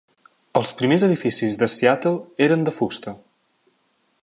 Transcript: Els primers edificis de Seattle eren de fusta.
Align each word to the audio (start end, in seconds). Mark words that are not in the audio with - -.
Els 0.59 0.71
primers 0.79 1.05
edificis 1.07 1.59
de 1.63 1.69
Seattle 1.73 2.45
eren 2.47 2.67
de 2.69 2.73
fusta. 2.79 3.17